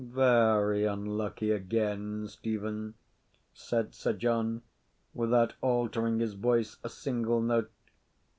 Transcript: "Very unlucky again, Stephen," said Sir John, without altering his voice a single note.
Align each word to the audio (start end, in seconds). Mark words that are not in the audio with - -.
"Very 0.03 0.83
unlucky 0.83 1.51
again, 1.51 2.27
Stephen," 2.27 2.95
said 3.53 3.93
Sir 3.93 4.13
John, 4.13 4.63
without 5.13 5.53
altering 5.61 6.21
his 6.21 6.33
voice 6.33 6.77
a 6.83 6.89
single 6.89 7.39
note. 7.39 7.69